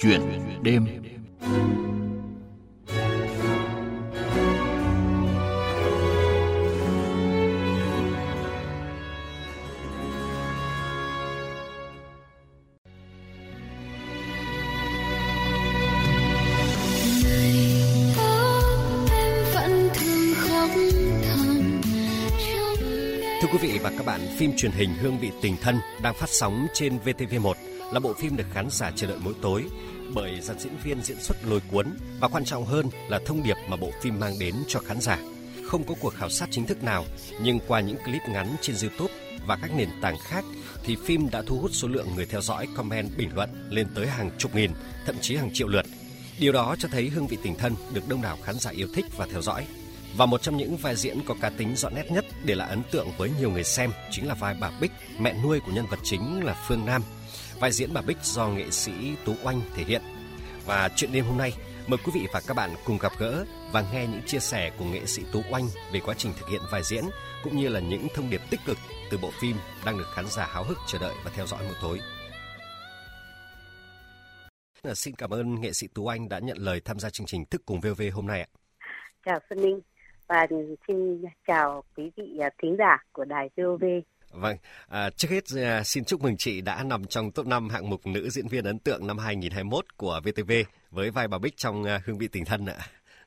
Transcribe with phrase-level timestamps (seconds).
[0.00, 0.20] Chuyện
[0.62, 0.86] đêm.
[23.40, 26.28] Thưa quý vị và các bạn, phim truyền hình Hương vị tình thân đang phát
[26.28, 29.64] sóng trên VTV1 là bộ phim được khán giả chờ đợi mỗi tối
[30.14, 31.86] bởi dàn diễn viên diễn xuất lôi cuốn
[32.20, 35.18] và quan trọng hơn là thông điệp mà bộ phim mang đến cho khán giả.
[35.66, 37.04] Không có cuộc khảo sát chính thức nào,
[37.42, 39.14] nhưng qua những clip ngắn trên YouTube
[39.46, 40.44] và các nền tảng khác
[40.84, 44.06] thì phim đã thu hút số lượng người theo dõi, comment, bình luận lên tới
[44.06, 44.70] hàng chục nghìn,
[45.06, 45.86] thậm chí hàng triệu lượt.
[46.40, 49.04] Điều đó cho thấy hương vị tình thân được đông đảo khán giả yêu thích
[49.16, 49.66] và theo dõi.
[50.16, 52.82] Và một trong những vai diễn có cá tính rõ nét nhất để lại ấn
[52.90, 55.98] tượng với nhiều người xem chính là vai bà Bích, mẹ nuôi của nhân vật
[56.02, 57.02] chính là Phương Nam.
[57.60, 58.92] Vai diễn bà Bích do nghệ sĩ
[59.24, 60.02] Tú Oanh thể hiện.
[60.66, 61.52] Và chuyện đêm hôm nay,
[61.86, 64.84] mời quý vị và các bạn cùng gặp gỡ và nghe những chia sẻ của
[64.84, 67.04] nghệ sĩ Tú Oanh về quá trình thực hiện vai diễn
[67.44, 68.78] cũng như là những thông điệp tích cực
[69.10, 69.56] từ bộ phim
[69.86, 72.00] đang được khán giả háo hức chờ đợi và theo dõi một tối.
[74.82, 77.44] À, xin cảm ơn nghệ sĩ Tú Anh đã nhận lời tham gia chương trình
[77.44, 78.48] Thức cùng VV hôm nay ạ.
[79.24, 79.80] Chào Xuân Ninh
[80.28, 80.46] và
[80.88, 83.84] xin chào quý vị à, thính giả của đài VOV.
[84.30, 84.56] Vâng,
[84.88, 88.06] à, trước hết à, xin chúc mừng chị đã nằm trong top 5 hạng mục
[88.06, 90.52] nữ diễn viên ấn tượng năm 2021 của VTV
[90.90, 92.76] với vai bà Bích trong à, Hương vị tình thân ạ.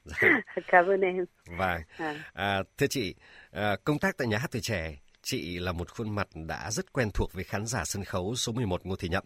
[0.67, 1.25] Cảm ơn em.
[1.57, 2.16] Vâng, à.
[2.33, 3.16] À, thưa chị,
[3.52, 6.94] à, công tác tại nhà hát tuổi trẻ chị là một khuôn mặt đã rất
[6.94, 9.23] quen thuộc với khán giả sân khấu số 11 Ngô Thị Nhậm.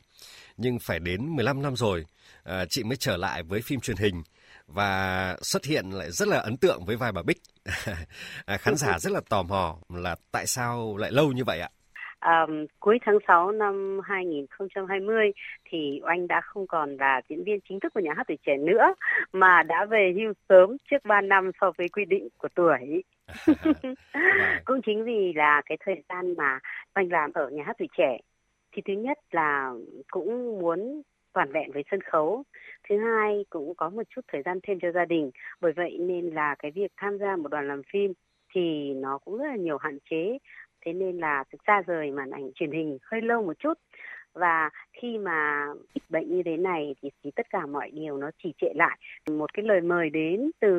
[0.58, 2.06] Nhưng phải đến 15 năm rồi,
[2.44, 4.24] à, chị mới trở lại với phim truyền hình
[4.68, 7.42] và xuất hiện lại rất là ấn tượng với vai bà Bích.
[8.46, 11.70] à, khán giả rất là tò mò là tại sao lại lâu như vậy ạ?
[12.20, 12.46] À,
[12.80, 15.32] cuối tháng 6 năm 2020
[15.66, 18.58] thì oanh đã không còn là diễn viên chính thức của nhà hát tuổi trẻ
[18.58, 18.94] nữa
[19.34, 23.04] mà đã về hưu sớm trước 3 năm so với quy định của tuổi.
[24.66, 26.60] cũng chính vì là cái thời gian mà
[26.96, 28.18] oanh làm ở nhà hát tuổi trẻ
[28.72, 29.72] thì thứ nhất là
[30.12, 31.02] cũng muốn
[31.36, 32.44] toàn vẹn với sân khấu.
[32.90, 35.32] Thứ hai cũng có một chút thời gian thêm cho gia đình.
[35.62, 38.14] Bởi vậy nên là cái việc tham gia một đoàn làm phim
[38.54, 40.38] thì nó cũng rất là nhiều hạn chế.
[40.86, 43.74] Thế nên là thực ra rời màn ảnh truyền hình hơi lâu một chút.
[44.34, 48.32] Và khi mà dịch bệnh như thế này thì, thì tất cả mọi điều nó
[48.44, 49.00] chỉ trệ lại.
[49.32, 50.70] Một cái lời mời đến từ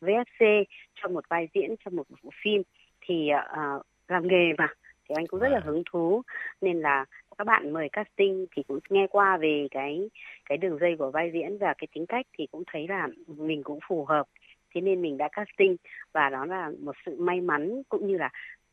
[0.00, 2.62] VFC cho một vai diễn cho một bộ phim
[3.00, 4.68] thì uh, làm nghề mà
[5.08, 6.22] thì anh cũng rất là hứng thú.
[6.60, 7.04] Nên là
[7.38, 10.10] các bạn mời casting thì cũng nghe qua về cái
[10.48, 13.62] cái đường dây của vai diễn và cái tính cách thì cũng thấy là mình
[13.62, 14.26] cũng phù hợp.
[14.74, 15.76] Thế nên mình đã casting
[16.12, 18.30] và đó là một sự may mắn cũng như là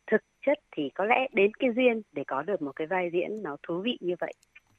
[0.08, 3.44] thực chất thì có lẽ đến cái duyên để có được một cái vai diễn
[3.44, 4.34] nó thú vị như vậy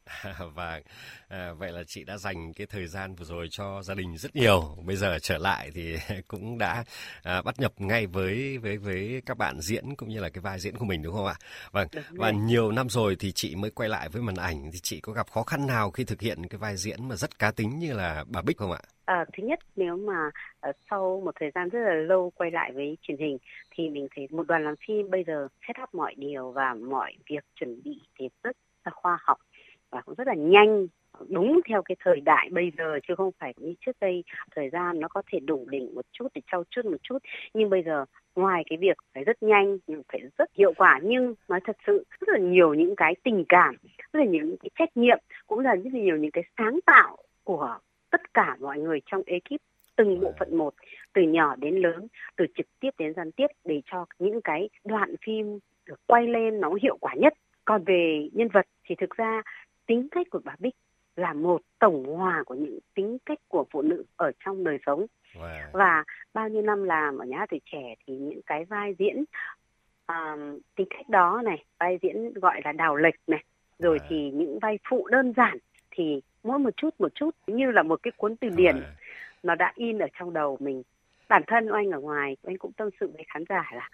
[0.54, 0.80] và
[1.28, 4.36] à, vậy là chị đã dành cái thời gian vừa rồi cho gia đình rất
[4.36, 4.76] nhiều.
[4.86, 5.96] Bây giờ trở lại thì
[6.28, 6.84] cũng đã
[7.22, 10.58] à, bắt nhập ngay với với với các bạn diễn cũng như là cái vai
[10.58, 11.34] diễn của mình đúng không ạ?
[11.72, 11.88] Vâng.
[12.10, 15.12] Và nhiều năm rồi thì chị mới quay lại với màn ảnh thì chị có
[15.12, 17.92] gặp khó khăn nào khi thực hiện cái vai diễn mà rất cá tính như
[17.92, 18.80] là bà Bích không ạ?
[19.04, 20.30] À, thứ nhất nếu mà
[20.68, 23.38] uh, sau một thời gian rất là lâu quay lại với truyền hình
[23.70, 27.12] thì mình thấy một đoàn làm phim bây giờ set up mọi điều và mọi
[27.30, 29.38] việc chuẩn bị thì rất là khoa học
[29.94, 30.86] và cũng rất là nhanh,
[31.28, 34.24] đúng theo cái thời đại bây giờ, chứ không phải như trước đây,
[34.56, 37.18] thời gian nó có thể đủ đỉnh một chút để trau chuốt một chút.
[37.54, 38.04] Nhưng bây giờ,
[38.34, 39.78] ngoài cái việc phải rất nhanh,
[40.12, 43.76] phải rất hiệu quả, nhưng nói thật sự, rất là nhiều những cái tình cảm,
[44.12, 47.16] rất là những cái trách nhiệm, cũng là rất là nhiều những cái sáng tạo
[47.44, 47.78] của
[48.10, 49.60] tất cả mọi người trong ekip,
[49.96, 50.74] từng bộ phận một,
[51.12, 52.06] từ nhỏ đến lớn,
[52.36, 56.60] từ trực tiếp đến gián tiếp, để cho những cái đoạn phim được quay lên
[56.60, 57.32] nó hiệu quả nhất.
[57.64, 59.42] Còn về nhân vật thì thực ra
[59.86, 60.74] tính cách của bà Bích
[61.16, 65.06] là một tổng hòa của những tính cách của phụ nữ ở trong đời sống
[65.34, 65.70] wow.
[65.72, 69.24] và bao nhiêu năm làm ở nhà hát tuổi trẻ thì những cái vai diễn
[70.12, 73.44] uh, tính cách đó này vai diễn gọi là đào lệch này
[73.78, 74.06] rồi wow.
[74.08, 75.58] thì những vai phụ đơn giản
[75.90, 78.92] thì mỗi một chút một chút như là một cái cuốn từ điển wow.
[79.42, 80.82] nó đã in ở trong đầu mình
[81.28, 83.88] bản thân anh ở ngoài anh cũng tâm sự với khán giả là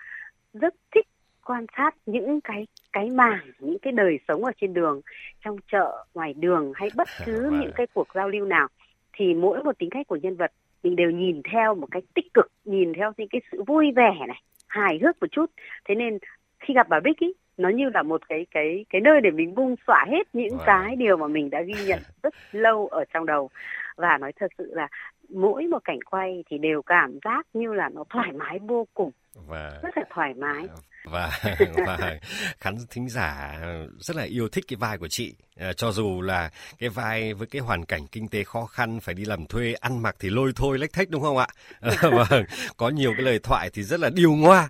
[0.53, 1.07] rất thích
[1.50, 5.00] quan sát những cái cái mảng những cái đời sống ở trên đường
[5.44, 7.61] trong chợ ngoài đường hay bất cứ vâng.
[7.61, 8.69] những cái cuộc giao lưu nào
[9.12, 10.52] thì mỗi một tính cách của nhân vật
[10.82, 14.14] mình đều nhìn theo một cách tích cực nhìn theo những cái sự vui vẻ
[14.29, 15.50] này hài hước một chút
[15.88, 16.19] thế nên
[16.61, 19.55] khi gặp bà Bích ý, nó như là một cái cái cái nơi để mình
[19.55, 20.64] bung xõa hết những wow.
[20.67, 23.50] cái điều mà mình đã ghi nhận rất lâu ở trong đầu
[23.97, 24.88] và nói thật sự là
[25.29, 29.11] mỗi một cảnh quay thì đều cảm giác như là nó thoải mái vô cùng
[29.47, 30.67] và rất là thoải mái.
[31.05, 31.41] và
[31.87, 32.19] và
[32.61, 33.61] khán thính giả
[33.99, 35.35] rất là yêu thích cái vai của chị.
[35.57, 39.15] À, cho dù là cái vai với cái hoàn cảnh kinh tế khó khăn phải
[39.15, 41.47] đi làm thuê ăn mặc thì lôi thôi lách thách đúng không ạ?
[42.03, 42.45] Vâng.
[42.77, 44.69] Có nhiều cái lời thoại thì rất là điêu ngoa.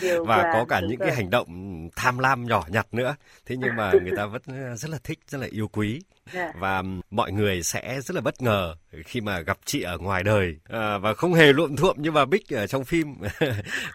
[0.00, 1.08] Điều và có cả những rồi.
[1.08, 1.48] cái hành động
[1.96, 3.16] tham lam nhỏ nhặt nữa.
[3.46, 4.42] Thế nhưng mà người ta vẫn
[4.76, 6.00] rất là thích rất là yêu quý.
[6.32, 6.52] Dạ.
[6.58, 8.74] và mọi người sẽ rất là bất ngờ
[9.04, 10.56] khi mà gặp chị ở ngoài đời.
[10.68, 13.14] À, và không hề luộm thuộm như bà Bích ở trong phim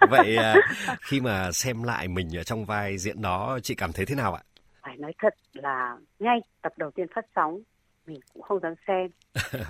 [0.10, 0.56] vậy à,
[1.02, 4.34] khi mà xem lại mình ở trong vai diễn đó chị cảm thấy thế nào
[4.34, 4.42] ạ
[4.88, 7.62] phải nói thật là ngay tập đầu tiên phát sóng
[8.08, 9.10] mình cũng không dám xem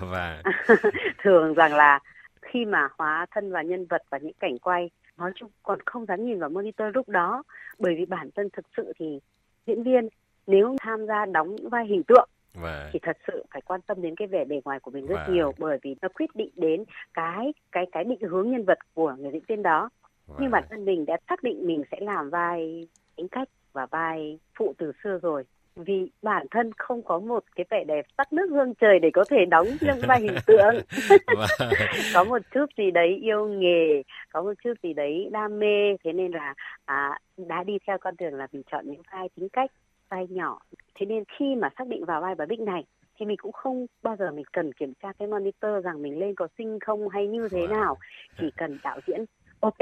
[0.00, 0.42] và
[1.22, 1.98] thường rằng là
[2.42, 6.06] khi mà hóa thân vào nhân vật và những cảnh quay nói chung còn không
[6.06, 7.42] dám nhìn vào monitor lúc đó
[7.78, 9.20] bởi vì bản thân thực sự thì
[9.66, 10.08] diễn viên
[10.46, 12.90] nếu tham gia đóng những vai hình tượng và...
[12.92, 15.26] thì thật sự phải quan tâm đến cái vẻ bề ngoài của mình rất và...
[15.28, 16.84] nhiều bởi vì nó quyết định đến
[17.14, 19.90] cái cái cái định hướng nhân vật của người diễn viên đó.
[20.38, 24.38] Nhưng bản thân mình đã xác định mình sẽ làm vai tính cách và vai
[24.58, 25.44] phụ từ xưa rồi.
[25.76, 29.24] Vì bản thân không có một cái vẻ đẹp sắc nước hương trời để có
[29.30, 30.74] thể đóng những vai hình tượng.
[32.14, 34.02] Có một chút gì đấy yêu nghề
[34.32, 35.96] có một chút gì đấy đam mê.
[36.04, 36.54] Thế nên là
[36.84, 39.70] à, đã đi theo con đường là mình chọn những vai tính cách
[40.08, 40.60] vai nhỏ.
[40.94, 42.84] Thế nên khi mà xác định vào vai bà bích này
[43.18, 46.34] thì mình cũng không bao giờ mình cần kiểm tra cái monitor rằng mình lên
[46.34, 47.96] có xinh không hay như thế nào.
[48.40, 49.24] Chỉ cần đạo diễn
[49.60, 49.78] ok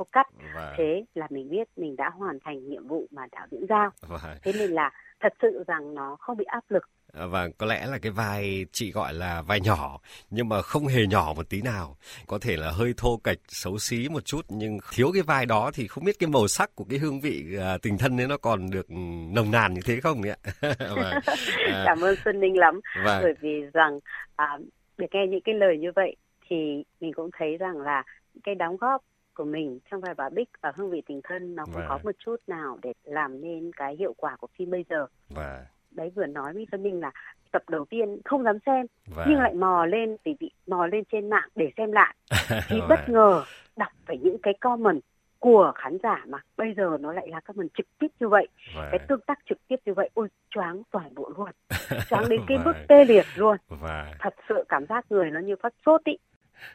[0.00, 0.26] có cắt.
[0.54, 0.74] Và...
[0.78, 3.90] thế là mình biết mình đã hoàn thành nhiệm vụ mà đạo diễn giao.
[4.08, 4.36] Và...
[4.42, 6.82] thế nên là thật sự rằng nó không bị áp lực.
[7.12, 10.00] Và có lẽ là cái vai chị gọi là vai nhỏ
[10.30, 11.96] nhưng mà không hề nhỏ một tí nào.
[12.26, 15.70] Có thể là hơi thô kệch xấu xí một chút nhưng thiếu cái vai đó
[15.74, 18.36] thì không biết cái màu sắc của cái hương vị à, tình thân ấy nó
[18.36, 18.86] còn được
[19.34, 20.36] nồng nàn như thế không ạ
[20.78, 21.20] và,
[21.66, 22.80] à, cảm ơn xuân ninh lắm.
[23.04, 23.20] Và...
[23.22, 24.00] bởi vì rằng
[24.36, 24.58] à,
[24.98, 26.16] được nghe những cái lời như vậy
[26.50, 28.02] thì mình cũng thấy rằng là
[28.44, 29.02] cái đóng góp
[29.34, 31.86] của mình trong vai bà Bích và hương vị tình thân nó cũng và...
[31.88, 35.06] có một chút nào để làm nên cái hiệu quả của phim bây giờ.
[35.28, 37.10] Và đấy vừa nói với Xuân Ninh là
[37.52, 38.86] tập đầu tiên không dám xem
[39.16, 39.24] và...
[39.28, 42.14] nhưng lại mò lên vì bị mò lên trên mạng để xem lại.
[42.68, 43.44] Thì bất ngờ
[43.76, 45.00] đọc phải những cái comment
[45.38, 48.48] của khán giả mà bây giờ nó lại là comment trực tiếp như vậy.
[48.76, 48.88] Và...
[48.90, 51.50] cái tương tác trực tiếp như vậy ôi choáng toàn bộ luôn.
[52.08, 53.56] Choáng đến cái mức tê liệt luôn.
[53.68, 54.14] Và...
[54.18, 56.16] thật sự cảm giác người nó như phát sốt ý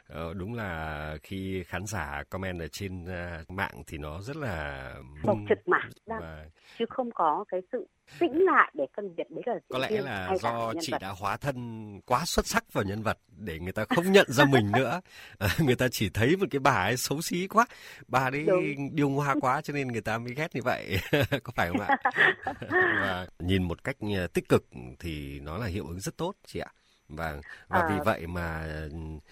[0.08, 4.94] Ờ, đúng là khi khán giả comment ở trên uh, mạng thì nó rất là
[5.24, 6.46] bộc trực mà và...
[6.78, 7.86] chứ không có cái sự
[8.18, 10.98] tĩnh lại để phân biệt đấy là có lẽ là do chị vật.
[10.98, 11.56] đã hóa thân
[12.06, 15.00] quá xuất sắc vào nhân vật để người ta không nhận ra mình nữa.
[15.38, 17.66] À, người ta chỉ thấy một cái bà ấy xấu xí quá
[18.08, 18.46] bà ấy
[18.92, 20.98] điêu ngoa quá cho nên người ta mới ghét như vậy.
[21.42, 21.96] Có phải không ạ?
[23.00, 23.96] Và nhìn một cách
[24.32, 24.64] tích cực
[24.98, 26.70] thì nó là hiệu ứng rất tốt chị ạ.
[27.08, 27.88] Vâng, và à...
[27.90, 29.22] vì vậy mà uh,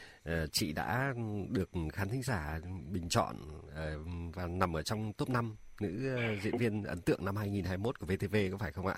[0.52, 1.14] chị đã
[1.50, 2.60] được khán thính giả
[2.92, 3.36] bình chọn
[3.66, 7.98] uh, và nằm ở trong top 5 nữ uh, diễn viên ấn tượng năm 2021
[7.98, 8.96] của VTV có phải không ạ?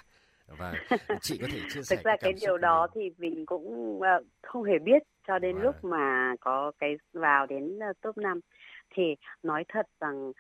[0.59, 0.75] Và
[1.21, 4.01] chị có thể chia sẻ Thực ra cái, điều đó thì mình cũng
[4.43, 5.63] không hề biết cho đến à.
[5.63, 8.41] lúc mà có cái vào đến top 5
[8.95, 9.03] thì
[9.43, 10.33] nói thật rằng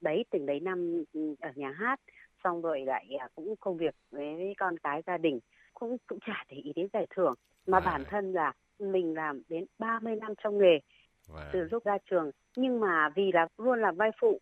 [0.00, 2.00] đấy từng đấy năm ừ, ở nhà hát
[2.44, 5.40] xong rồi lại cũng công việc với con cái gia đình
[5.74, 7.34] cũng cũng chả để ý đến giải thưởng
[7.66, 7.80] mà à.
[7.80, 10.78] bản thân là mình làm đến 30 năm trong nghề
[11.36, 11.50] à.
[11.52, 14.40] từ lúc ra trường nhưng mà vì là luôn là vai phụ uh,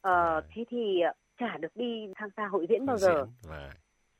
[0.00, 0.40] à.
[0.54, 1.00] thế thì
[1.38, 3.70] chả được đi tham gia hội diễn bao giờ à.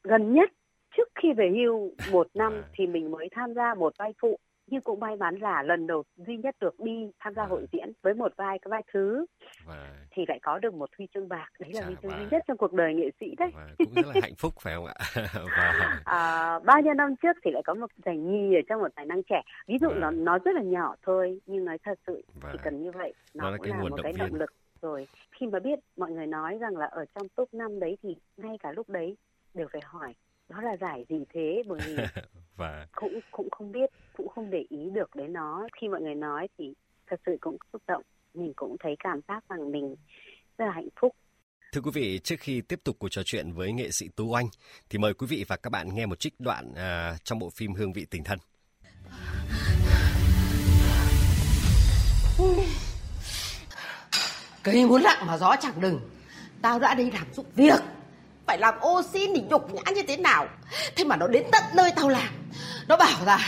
[0.02, 0.50] gần nhất
[0.96, 2.68] trước khi về hưu một năm à.
[2.72, 6.02] thì mình mới tham gia một vai phụ nhưng cũng may mắn là lần đầu
[6.16, 7.46] duy nhất được đi tham gia à.
[7.46, 9.26] hội diễn với một vai cái vai thứ.
[9.66, 9.94] Và...
[10.10, 11.48] thì lại có được một huy chương bạc.
[11.60, 13.50] Đấy là Chà, huy chương duy nhất trong cuộc đời nghệ sĩ đấy.
[13.54, 14.94] Và cũng rất là hạnh phúc phải không ạ?
[15.56, 16.00] Và...
[16.04, 19.06] à, bao nhiêu năm trước thì lại có một giải nhì ở trong một tài
[19.06, 19.42] năng trẻ.
[19.66, 19.98] Ví dụ và...
[20.00, 22.48] nó nó rất là nhỏ thôi nhưng nói thật sự và...
[22.52, 24.50] chỉ cần như vậy nó, nó là cũng là một cái động lực
[24.82, 25.06] rồi.
[25.32, 28.56] Khi mà biết mọi người nói rằng là ở trong top 5 đấy thì ngay
[28.60, 29.16] cả lúc đấy
[29.54, 30.14] đều phải hỏi
[30.48, 31.96] đó là giải gì thế bởi vì
[32.56, 36.14] và cũng cũng không biết cũng không để ý được đến nó khi mọi người
[36.14, 36.74] nói thì
[37.06, 38.02] thật sự cũng xúc động
[38.34, 39.94] mình cũng thấy cảm giác rằng mình
[40.58, 41.12] rất là hạnh phúc
[41.72, 44.46] Thưa quý vị, trước khi tiếp tục cuộc trò chuyện với nghệ sĩ Tú Anh,
[44.90, 47.74] thì mời quý vị và các bạn nghe một trích đoạn à, trong bộ phim
[47.74, 48.38] Hương vị tình thân.
[54.62, 56.00] Cây muốn lặng mà gió chẳng đừng.
[56.62, 57.80] Tao đã đi làm giúp việc
[58.46, 60.46] phải làm ô xin thì nhục nhã như thế nào.
[60.96, 62.28] Thế mà nó đến tận nơi tao làm.
[62.88, 63.38] Nó bảo là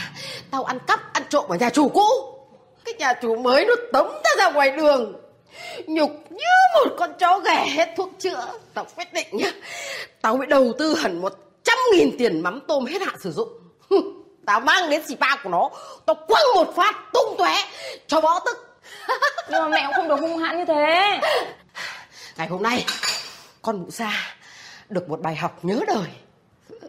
[0.51, 2.07] tao ăn cắp ăn trộm ở nhà chủ cũ.
[2.85, 5.15] Cái nhà chủ mới nó tống tao ra ngoài đường.
[5.87, 8.47] Nhục như một con chó ghẻ hết thuốc chữa.
[8.73, 9.51] Tao quyết định nhá
[10.21, 13.49] tao mới đầu tư hẳn một trăm nghìn tiền mắm tôm hết hạn sử dụng.
[14.45, 15.69] Tao mang đến xì ba của nó
[16.05, 17.55] tao quăng một phát tung tóe
[18.07, 18.79] cho bó tức.
[19.49, 21.19] Nhưng mà mẹ cũng không được hung hãn như thế.
[22.37, 22.85] Ngày hôm nay
[23.61, 24.11] con mụ sa
[24.89, 26.09] được một bài học nhớ đời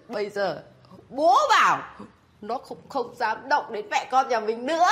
[0.09, 0.63] bây giờ
[1.09, 1.83] bố bảo
[2.41, 4.89] nó không không dám động đến mẹ con nhà mình nữa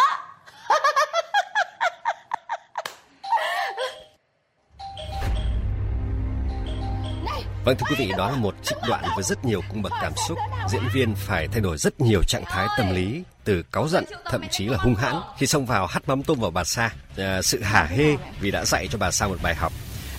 [7.65, 10.13] Vâng thưa quý vị, đó là một trích đoạn với rất nhiều cung bậc cảm
[10.29, 10.39] xúc.
[10.69, 14.43] Diễn viên phải thay đổi rất nhiều trạng thái tâm lý, từ cáu giận, thậm
[14.51, 16.91] chí là hung hãn khi xông vào hắt mắm tôm vào bà Sa.
[17.17, 19.73] À, sự hả hê vì đã dạy cho bà Sa một bài học.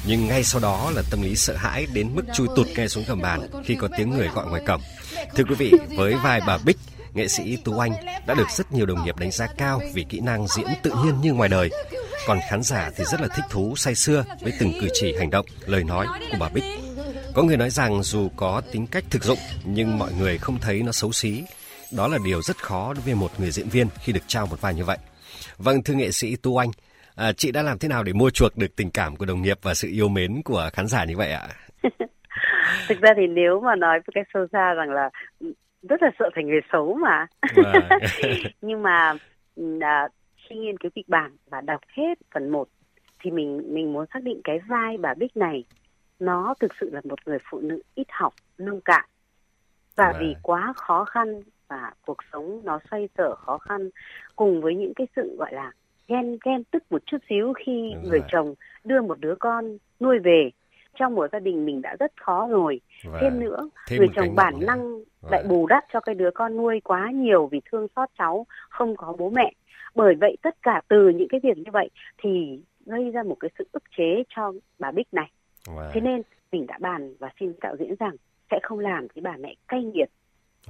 [0.06, 3.03] Nhưng ngay sau đó là tâm lý sợ hãi đến mức chui tụt ngay xuống
[3.08, 4.82] gầm bàn khi có tiếng người gọi ngoài cổng.
[5.36, 6.77] Thưa quý vị, với vai bà Bích,
[7.13, 7.91] nghệ sĩ Tú Anh
[8.25, 11.22] đã được rất nhiều đồng nghiệp đánh giá cao vì kỹ năng diễn tự nhiên
[11.22, 11.70] như ngoài đời.
[12.27, 15.29] Còn khán giả thì rất là thích thú say sưa với từng cử chỉ hành
[15.29, 16.63] động, lời nói của bà Bích.
[17.34, 20.82] Có người nói rằng dù có tính cách thực dụng nhưng mọi người không thấy
[20.84, 21.44] nó xấu xí.
[21.91, 24.62] Đó là điều rất khó đối với một người diễn viên khi được trao một
[24.62, 24.98] vai như vậy.
[25.58, 26.72] Vâng, thưa nghệ sĩ Tu Anh,
[27.19, 29.57] à, chị đã làm thế nào để mua chuộc được tình cảm của đồng nghiệp
[29.61, 31.47] và sự yêu mến của khán giả như vậy ạ?
[32.88, 35.09] Thực ra thì nếu mà nói với cái sâu xa rằng là
[35.81, 37.27] rất là sợ thành người xấu mà.
[37.55, 37.99] Vâng.
[38.61, 39.13] nhưng mà
[39.81, 42.67] à, khi nghiên cứu kịch bản và đọc hết phần 1
[43.23, 45.63] thì mình mình muốn xác định cái vai bà Bích này
[46.19, 49.05] nó thực sự là một người phụ nữ ít học nông cạn
[49.95, 50.41] và vì vâng.
[50.43, 53.89] quá khó khăn và cuộc sống nó xoay sở khó khăn
[54.35, 55.71] cùng với những cái sự gọi là
[56.10, 58.28] ghen ghen tức một chút xíu khi Đúng người rồi.
[58.32, 60.50] chồng đưa một đứa con nuôi về
[61.00, 63.39] trong một gia đình mình đã rất khó rồi và thêm vâng.
[63.39, 66.80] nữa thêm người chồng bản năng và lại bù đắp cho cái đứa con nuôi
[66.84, 69.54] quá nhiều vì thương xót cháu không có bố mẹ
[69.96, 73.50] bởi vậy tất cả từ những cái việc như vậy thì gây ra một cái
[73.58, 75.32] sự ức chế cho bà Bích này
[75.68, 75.92] Wow.
[75.94, 78.16] Thế nên mình đã bàn và xin đạo diễn rằng
[78.51, 80.10] sẽ không làm cái bà mẹ cay nghiệt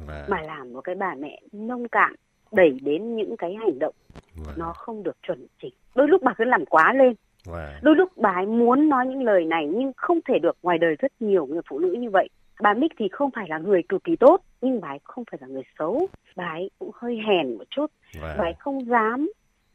[0.07, 0.29] wow.
[0.29, 2.15] mà làm một cái bà mẹ nông cạn
[2.51, 3.95] đẩy đến những cái hành động
[4.35, 4.53] wow.
[4.57, 5.73] nó không được chuẩn chỉnh.
[5.95, 7.13] Đôi lúc bà cứ làm quá lên.
[7.45, 7.79] Wow.
[7.81, 10.95] Đôi lúc bà ấy muốn nói những lời này nhưng không thể được ngoài đời
[10.99, 12.29] rất nhiều người phụ nữ như vậy.
[12.61, 15.37] Bà Mích thì không phải là người cực kỳ tốt nhưng bà ấy không phải
[15.41, 16.07] là người xấu.
[16.35, 17.91] Bà ấy cũng hơi hèn một chút.
[18.13, 18.37] Wow.
[18.37, 19.29] Bà ấy không dám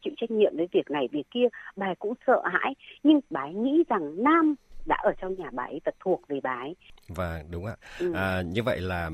[0.04, 1.48] chịu trách nhiệm với việc này việc kia.
[1.76, 4.54] Bà ấy cũng sợ hãi nhưng bà ấy nghĩ rằng nam
[4.86, 6.76] đã ở trong nhà bà ấy và thuộc về bà ấy.
[7.08, 7.76] Và đúng ạ.
[7.98, 8.12] Ừ.
[8.14, 9.10] À, như vậy là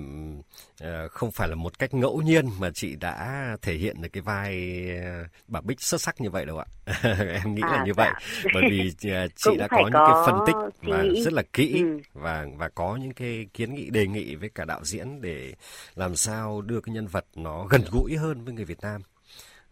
[0.81, 4.21] à, không phải là một cách ngẫu nhiên mà chị đã thể hiện được cái
[4.21, 4.55] vai
[5.05, 6.67] à, bà Bích xuất sắc như vậy đâu ạ.
[7.43, 8.05] em nghĩ à, là như dạ.
[8.05, 8.11] vậy.
[8.55, 11.99] Bởi vì à, chị đã có những cái phân tích và rất là kỹ ừ.
[12.13, 15.53] và và có những cái kiến nghị đề nghị với cả đạo diễn để
[15.95, 19.03] làm sao đưa cái nhân vật nó gần gũi hơn với người Việt Nam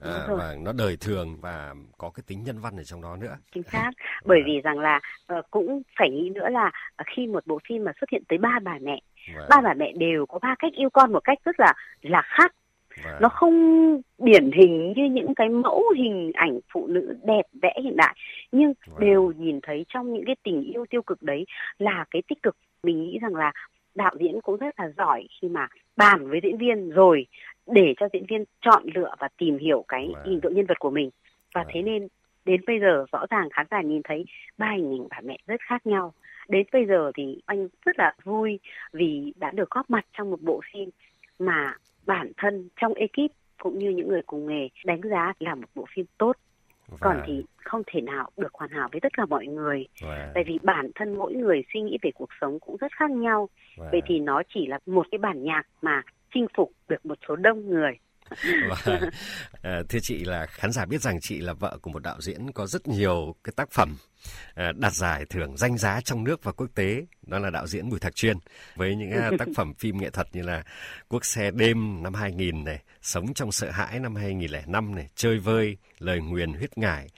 [0.01, 3.37] à, và nó đời thường và có cái tính nhân văn ở trong đó nữa.
[3.55, 3.91] Chính xác.
[4.25, 5.01] Bởi vì rằng là
[5.39, 8.39] uh, cũng phải nghĩ nữa là uh, khi một bộ phim mà xuất hiện tới
[8.39, 9.01] ba bà mẹ
[9.37, 9.47] và...
[9.51, 12.55] ba bà mẹ đều có ba cách yêu con một cách rất là là khác
[13.05, 13.19] và...
[13.21, 13.53] nó không
[14.19, 18.17] điển hình như những cái mẫu hình ảnh phụ nữ đẹp vẽ hiện đại.
[18.53, 18.97] Nhưng và...
[19.01, 21.45] đều nhìn thấy trong những cái tình yêu tiêu cực đấy
[21.79, 22.57] là cái tích cực.
[22.83, 23.53] Mình nghĩ rằng là
[23.99, 27.27] đạo diễn cũng rất là giỏi khi mà bàn với diễn viên rồi
[27.67, 30.31] để cho diễn viên chọn lựa và tìm hiểu cái wow.
[30.31, 31.11] hình tượng nhân vật của mình
[31.55, 31.71] và wow.
[31.73, 32.09] thế nên
[32.45, 34.25] đến bây giờ rõ ràng khán giả nhìn thấy
[34.59, 36.13] ba hình ảnh bà mẹ rất khác nhau
[36.49, 38.59] đến bây giờ thì anh rất là vui
[38.93, 40.91] vì đã được góp mặt trong một bộ phim
[41.39, 41.75] mà
[42.07, 45.85] bản thân trong ekip cũng như những người cùng nghề đánh giá là một bộ
[45.95, 46.37] phim tốt
[46.89, 46.97] và...
[47.01, 49.87] còn thì không thể nào được hoàn hảo với tất cả mọi người.
[50.03, 50.31] Và...
[50.35, 53.49] tại vì bản thân mỗi người suy nghĩ về cuộc sống cũng rất khác nhau.
[53.77, 53.89] Và...
[53.93, 56.03] vậy thì nó chỉ là một cái bản nhạc mà
[56.35, 57.99] chinh phục được một số đông người
[58.69, 59.01] và,
[59.63, 62.53] à, thưa chị là khán giả biết rằng chị là vợ của một đạo diễn
[62.53, 63.97] có rất nhiều cái tác phẩm
[64.55, 67.07] ờ, à, đạt giải thưởng danh giá trong nước và quốc tế.
[67.27, 68.37] Đó là đạo diễn Bùi Thạc Chuyên
[68.77, 70.63] với những à, tác phẩm phim nghệ thuật như là
[71.09, 75.77] Quốc xe đêm năm 2000 này Sống trong sợ hãi năm 2005 này Chơi vơi
[75.99, 77.09] lời nguyền huyết ngải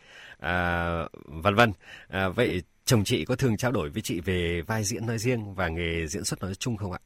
[0.41, 0.87] à,
[1.25, 1.73] vân vân.
[2.09, 5.55] À, vậy chồng chị có thường trao đổi với chị về vai diễn nói riêng
[5.55, 6.99] và nghề diễn xuất nói chung không ạ?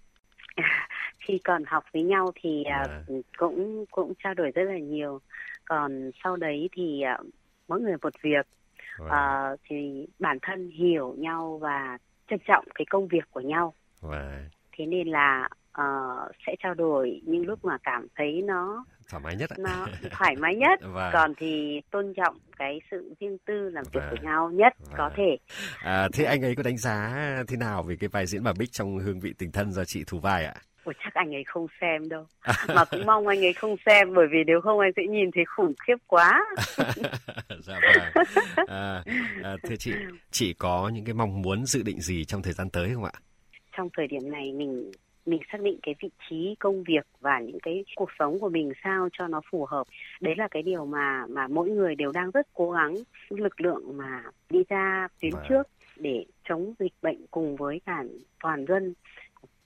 [1.24, 2.84] Khi còn học với nhau thì à.
[3.12, 5.20] uh, cũng cũng trao đổi rất là nhiều.
[5.64, 7.26] Còn sau đấy thì uh,
[7.68, 8.46] mỗi người một việc.
[9.10, 9.50] À.
[9.52, 11.98] uh, thì bản thân hiểu nhau và
[12.30, 13.74] trân trọng cái công việc của nhau.
[14.10, 14.48] À.
[14.72, 15.48] thế nên là
[15.80, 20.36] uh, sẽ trao đổi những lúc mà cảm thấy nó thoải mái nhất nó thoải
[20.36, 20.80] mái nhất.
[20.82, 21.10] Và...
[21.12, 24.10] còn thì tôn trọng cái sự riêng tư làm việc và...
[24.10, 24.94] của nhau nhất và...
[24.98, 25.36] có thể.
[25.82, 27.14] À, thế anh ấy có đánh giá
[27.48, 30.04] thế nào về cái vai diễn bà Bích trong hương vị tình thân do chị
[30.06, 30.54] thủ vai ạ
[30.84, 32.26] Ôi, chắc anh ấy không xem đâu.
[32.74, 35.44] Mà cũng mong anh ấy không xem bởi vì nếu không anh sẽ nhìn thấy
[35.44, 36.44] khủng khiếp quá.
[37.60, 38.24] Dạ vâng.
[38.66, 39.02] À,
[39.42, 39.92] à, thưa chị
[40.30, 43.12] chị có những cái mong muốn dự định gì trong thời gian tới không ạ?
[43.76, 44.90] Trong thời điểm này mình
[45.26, 48.72] mình xác định cái vị trí công việc và những cái cuộc sống của mình
[48.84, 49.86] sao cho nó phù hợp.
[50.20, 52.94] Đấy là cái điều mà mà mỗi người đều đang rất cố gắng
[53.28, 55.44] lực lượng mà đi ra tuyến Vâng.
[55.48, 58.04] trước để chống dịch bệnh cùng với cả
[58.42, 58.94] toàn dân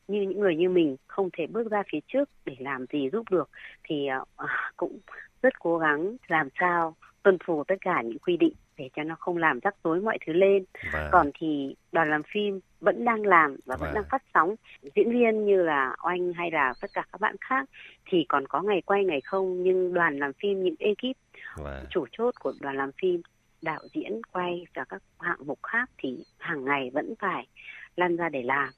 [0.09, 3.31] như những người như mình không thể bước ra phía trước để làm gì giúp
[3.31, 3.51] được
[3.85, 4.47] thì ờ,
[4.77, 4.99] cũng
[5.43, 9.15] rất cố gắng làm sao tuân thủ tất cả những quy định để cho nó
[9.19, 11.09] không làm rắc rối mọi thứ lên Vâng.
[11.13, 13.95] còn thì đoàn làm phim vẫn đang làm và vẫn Vâng.
[13.95, 14.55] đang phát sóng
[14.97, 17.69] diễn viên như là oanh hay là tất cả các bạn khác
[18.11, 21.17] thì còn có ngày quay ngày không nhưng đoàn làm phim những ekip
[21.57, 21.85] Vâng.
[21.91, 23.23] chủ chốt của đoàn làm phim
[23.63, 27.47] đạo diễn quay và các hạng mục khác thì hàng ngày vẫn phải
[27.97, 28.69] lăn ra để làm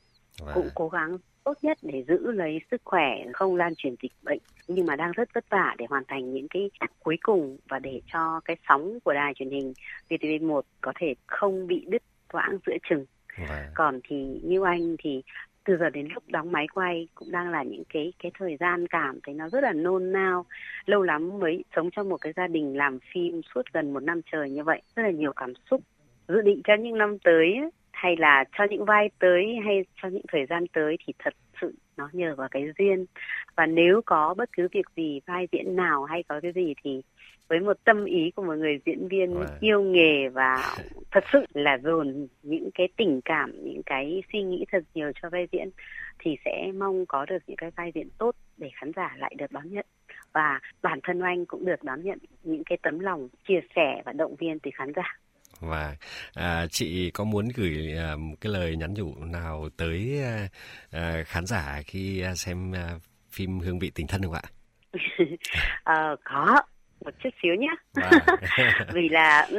[0.45, 0.55] Vâng.
[0.55, 4.39] cũng cố gắng tốt nhất để giữ lấy sức khỏe không lan truyền dịch bệnh
[4.69, 8.01] nhưng mà đang rất vất vả để hoàn thành những cái cuối cùng và để
[8.13, 9.73] cho cái sóng của đài truyền hình
[10.09, 13.05] VTV1 có thể không bị đứt quãng giữa chừng
[13.49, 13.65] Vâng.
[13.75, 15.23] còn thì như anh thì
[15.65, 18.87] từ giờ đến lúc đóng máy quay cũng đang là những cái cái thời gian
[18.87, 20.47] cảm thấy nó rất là nôn nao
[20.87, 24.21] lâu lắm mới sống trong một cái gia đình làm phim suốt gần một năm
[24.33, 25.81] trời như vậy rất là nhiều cảm xúc
[26.29, 27.71] dự định cho những năm tới
[28.01, 31.75] hay là cho những vai tới hay cho những thời gian tới thì thật sự
[31.97, 33.05] nó nhờ vào cái duyên.
[33.57, 37.03] Và nếu có bất cứ việc gì vai diễn nào hay có cái gì thì
[37.49, 39.47] với một tâm ý của một người diễn viên Wow.
[39.61, 40.77] yêu nghề và
[41.11, 45.31] thật sự là dồn những cái tình cảm những cái suy nghĩ thật nhiều cho
[45.31, 45.71] vai diễn
[46.19, 49.53] thì sẽ mong có được những cái vai diễn tốt để khán giả lại được
[49.53, 49.87] đón nhận.
[50.33, 54.13] Và bản thân anh cũng được đón nhận những cái tấm lòng chia sẻ và
[54.13, 55.19] động viên từ khán giả
[55.61, 55.97] Và
[56.35, 60.49] à, chị có muốn gửi à, một cái lời nhắn nhủ nào tới à,
[60.91, 62.89] à, khán giả khi à, xem à,
[63.31, 64.43] phim Hương vị tình thân không ạ?
[65.85, 66.57] Ờ, có
[67.05, 68.11] một chút xíu nhé Và,
[68.93, 69.59] vì là ừ,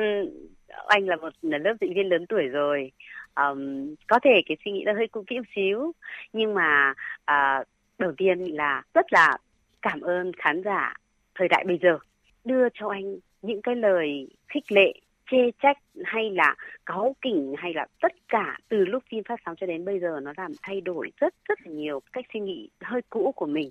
[0.87, 2.91] anh là một lớp diễn viên lớn tuổi rồi.
[3.33, 5.91] Ờm, có thể cái suy nghĩ nó hơi cũ kỹ một xíu.
[6.33, 6.93] Nhưng mà
[7.25, 7.63] à,
[7.99, 9.37] đầu tiên là rất là
[9.81, 10.93] cảm ơn khán giả
[11.35, 11.97] thời đại bây giờ
[12.45, 14.93] đưa cho anh những cái lời khích lệ
[15.31, 19.55] chê trách hay là cáu kỉnh hay là tất cả từ lúc phim phát sóng
[19.59, 22.69] cho đến bây giờ nó làm thay đổi rất rất là nhiều cách suy nghĩ
[22.81, 23.69] hơi cũ của mình.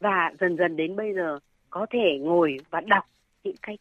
[0.00, 1.38] Và dần dần đến bây giờ
[1.70, 3.04] có thể ngồi và đọc
[3.44, 3.78] những cái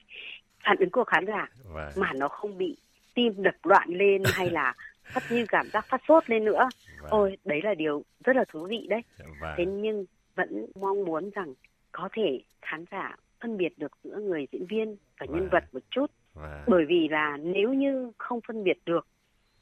[0.66, 2.78] phản ứng của khán giả và, mà nó không bị
[3.14, 6.70] tim đập loạn lên hay là phát như cảm giác phát sốt lên nữa.
[7.02, 9.02] Và, ôi đấy là điều rất là thú vị đấy.
[9.42, 11.54] Và, thế nhưng vẫn mong muốn rằng
[11.92, 15.50] có thể khán giả phân biệt được giữa người diễn viên và nhân Vâng.
[15.52, 19.08] vật một chút và, bởi vì là nếu như không phân biệt được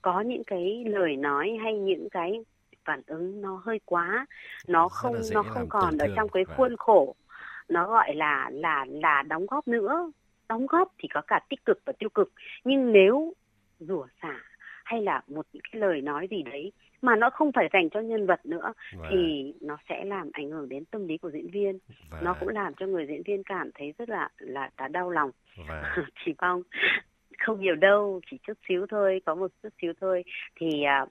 [0.01, 2.43] có những cái lời nói hay những cái
[2.85, 4.25] phản ứng nó hơi quá
[4.67, 6.57] nó không nó không còn ở trong cái Vâng.
[6.57, 7.15] khuôn khổ
[7.69, 10.11] nó gọi là là là đóng góp nữa.
[10.49, 12.31] Đóng góp thì có cả tích cực và tiêu cực.
[12.63, 13.33] Nhưng nếu
[13.79, 14.39] rủa xả
[14.83, 16.71] hay là một những cái lời nói gì đấy
[17.05, 20.49] mà nó không phải dành cho nhân vật nữa và, thì nó sẽ làm ảnh
[20.51, 21.79] hưởng đến tâm lý của diễn viên.
[22.09, 25.09] Và, nó cũng làm cho người diễn viên cảm thấy rất là là là đau
[25.09, 25.31] lòng.
[25.67, 26.61] Và, chỉ mong
[27.39, 30.23] không nhiều đâu chỉ chút xíu thôi có một chút xíu thôi.
[30.55, 31.05] Thì à,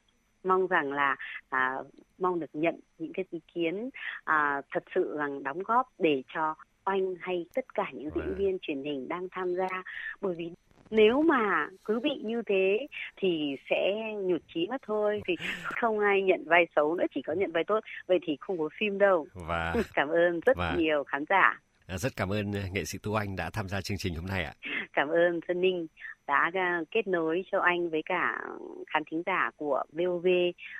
[0.45, 1.17] mong rằng là
[1.49, 1.75] à,
[2.19, 3.91] mong được nhận những cái ý kiến
[4.25, 6.55] à, thật sự rằng đóng góp để cho
[6.85, 8.35] oanh hay tất cả những diễn Vâng.
[8.35, 9.83] viên truyền hình đang tham gia.
[10.21, 10.51] Bởi vì
[10.91, 12.87] nếu mà cứ bị như thế
[13.25, 15.23] thì sẽ nhụt chí mất thôi.
[15.27, 17.81] Thì không ai nhận vai xấu nữa chỉ có nhận vai tốt.
[18.07, 19.27] Vậy thì không có phim đâu.
[19.35, 20.79] Và cảm ơn rất Vâng.
[20.79, 23.99] nhiều khán giả à, rất cảm ơn nghệ sĩ Tu Anh đã tham gia chương
[23.99, 24.53] trình hôm nay ạ.
[24.93, 25.87] cảm ơn Sơn Ninh
[26.27, 28.41] đã à, kết nối cho anh với cả
[28.87, 30.27] khán thính giả của VOV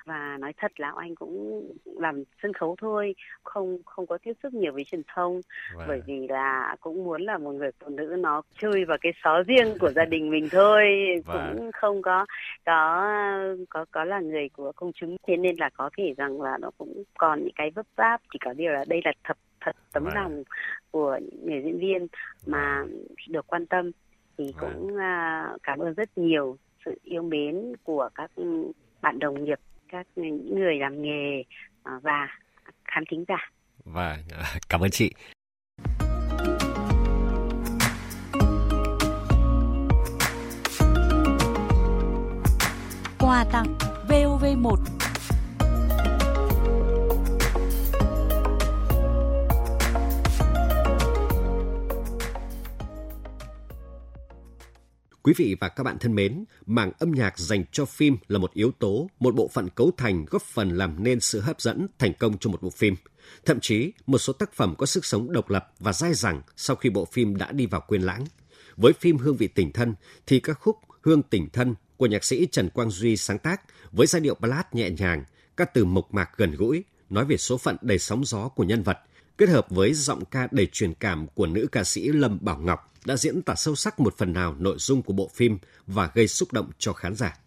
[0.05, 4.53] và nói thật là anh cũng làm sân khấu thôi không không có tiếp xúc
[4.53, 5.41] nhiều với truyền thông
[5.77, 9.11] Và, bởi vì là cũng muốn là một người phụ nữ nó chơi vào cái
[9.23, 10.83] xó riêng của gia đình mình thôi
[11.25, 11.53] Vâng.
[11.57, 12.25] cũng không có
[12.65, 13.07] có
[13.69, 16.71] có có là người của công chúng thế nên là có thể rằng là nó
[16.77, 20.03] cũng còn những cái vấp váp chỉ có điều là đây là thật thật tấm
[20.03, 20.13] Vâng.
[20.15, 20.43] lòng
[20.91, 22.07] của những người diễn viên
[22.45, 22.83] mà
[23.29, 23.91] được quan tâm
[24.37, 24.73] thì Vâng.
[24.73, 28.31] cũng à, cảm ơn rất nhiều sự yêu mến của các
[29.01, 31.43] bạn đồng nghiệp các những người làm nghề
[31.83, 32.27] à, và
[32.85, 33.49] khán thính giả
[33.85, 34.17] và
[34.69, 35.11] cảm ơn chị.
[43.19, 43.77] Quà tặng
[44.09, 44.94] VOV1
[55.25, 58.53] Quý vị và các bạn thân mến, mảng âm nhạc dành cho phim là một
[58.53, 62.13] yếu tố, một bộ phận cấu thành góp phần làm nên sự hấp dẫn, thành
[62.13, 62.95] công cho một bộ phim.
[63.45, 66.75] Thậm chí, một số tác phẩm có sức sống độc lập và dai dẳng sau
[66.75, 68.25] khi bộ phim đã đi vào quên lãng.
[68.75, 69.95] Với phim Hương vị tình thân
[70.27, 73.61] thì các khúc Hương tình thân của nhạc sĩ Trần Quang Duy sáng tác
[73.91, 75.23] với giai điệu ballad nhẹ nhàng,
[75.57, 78.83] các từ mộc mạc gần gũi, nói về số phận đầy sóng gió của nhân
[78.83, 78.97] vật,
[79.37, 82.93] kết hợp với giọng ca đầy truyền cảm của nữ ca sĩ Lâm Bảo Ngọc
[83.05, 86.27] đã diễn tả sâu sắc một phần nào nội dung của bộ phim và gây
[86.27, 87.37] xúc động cho khán giả.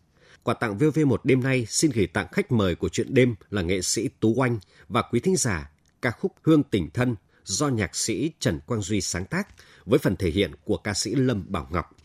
[0.43, 3.83] Quà tặng VV1 đêm nay xin gửi tặng khách mời của chuyện đêm là nghệ
[3.83, 5.71] sĩ Tú Oanh và quý thính giả
[6.03, 9.49] ca khúc Hương Tình Thân do nhạc sĩ Trần Quang Duy sáng tác
[9.87, 11.97] với phần thể hiện của ca sĩ Lâm Bảo Ngọc.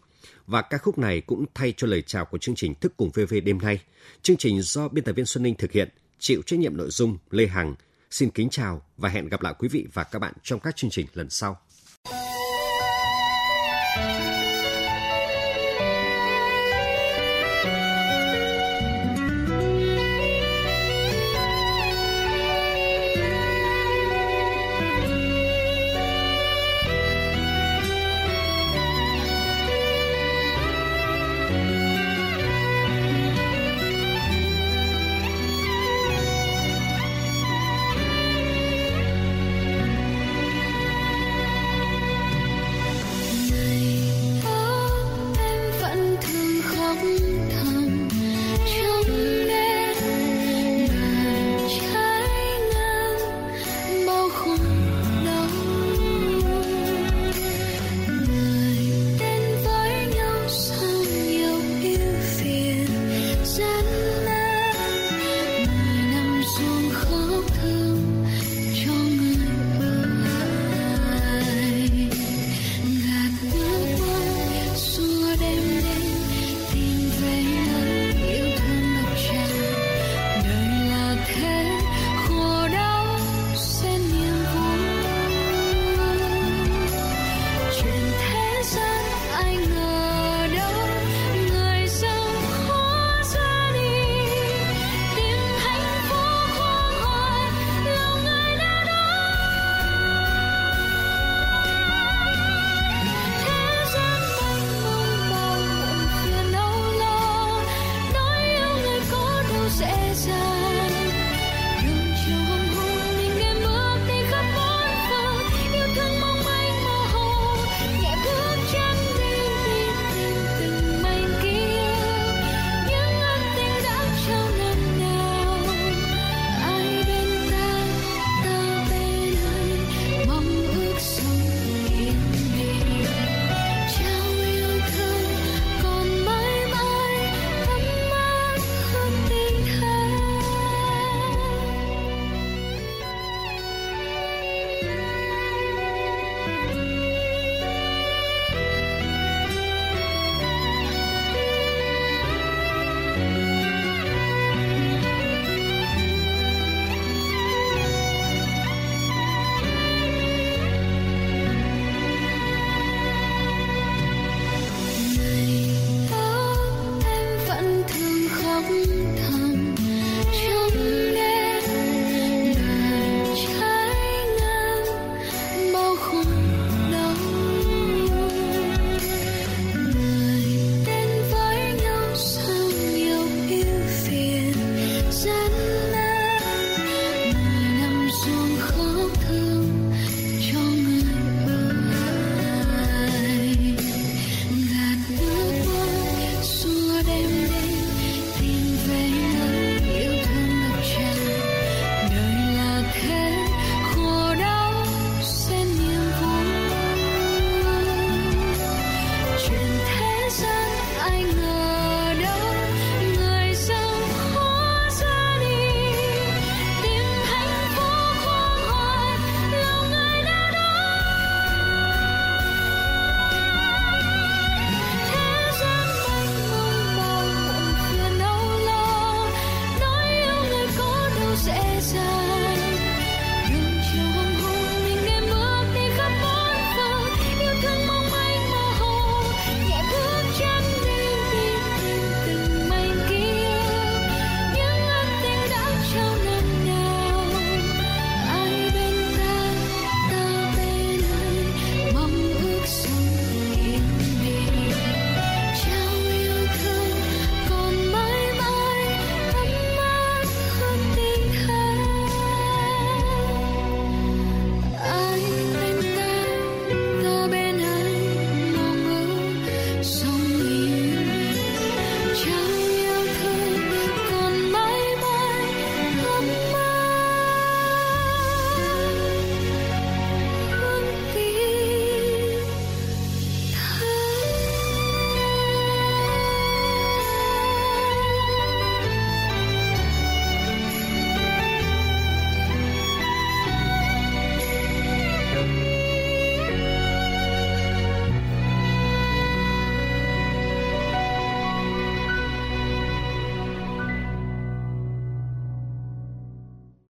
[0.47, 3.33] Và ca khúc này cũng thay cho lời chào của chương trình Thức cùng VV
[3.45, 3.79] đêm nay.
[4.21, 7.17] Chương trình do biên tập viên Xuân Ninh thực hiện, chịu trách nhiệm nội dung
[7.31, 7.75] Lê Hằng.
[8.13, 10.89] Xin kính chào và hẹn gặp lại quý vị và các bạn trong các chương
[10.89, 11.57] trình lần sau.